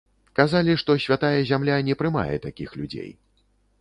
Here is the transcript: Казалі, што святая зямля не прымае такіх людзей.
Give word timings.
Казалі, 0.37 0.77
што 0.83 0.95
святая 1.03 1.39
зямля 1.51 1.75
не 1.91 1.99
прымае 1.99 2.35
такіх 2.47 2.69
людзей. 2.81 3.11